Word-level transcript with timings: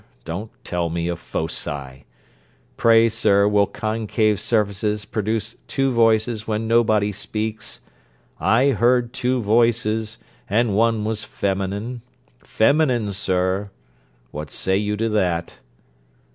Don't 0.25 0.49
tell 0.63 0.89
me 0.89 1.07
of 1.09 1.19
foci. 1.19 2.05
Pray, 2.75 3.07
sir, 3.07 3.47
will 3.47 3.67
concave 3.67 4.39
surfaces 4.39 5.05
produce 5.05 5.57
two 5.67 5.91
voices 5.91 6.47
when 6.47 6.67
nobody 6.67 7.11
speaks? 7.11 7.81
I 8.39 8.69
heard 8.71 9.13
two 9.13 9.43
voices, 9.43 10.17
and 10.49 10.75
one 10.75 11.05
was 11.05 11.23
feminine; 11.23 12.01
feminine, 12.39 13.13
sir: 13.13 13.69
what 14.31 14.49
say 14.49 14.75
you 14.75 14.97
to 14.97 15.07
that?' 15.09 15.59